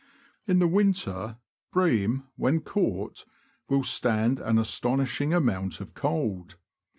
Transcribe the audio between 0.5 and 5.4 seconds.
the winter, bream, when caught, will stand an astonishing